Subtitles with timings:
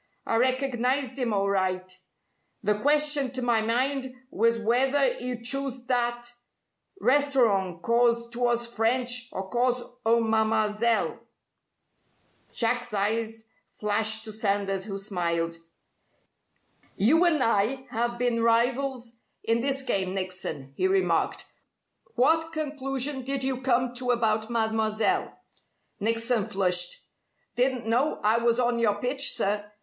[0.25, 1.99] I recognized 'im alright.
[2.63, 6.25] The question to my mind was w'ether 'e'd chose that
[6.99, 11.19] restorong 'cause 'twas French or cause o' Mam'selle."
[12.51, 13.43] Jack's eyes
[13.73, 15.57] flashed to Sanders, who smiled.
[16.95, 19.13] "You and I have been rivals
[19.43, 21.45] in this game, Nickson," he remarked.
[22.15, 25.37] "What conclusion did you come to about Mademoiselle?"
[25.99, 26.97] Nickson flushed.
[27.55, 29.71] "Didn't know I was on your pitch, sir.